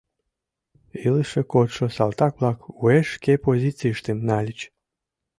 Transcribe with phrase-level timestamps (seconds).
[1.05, 4.59] Илыше кодшо салтак-влак уэш шке позицийыштым нальыч.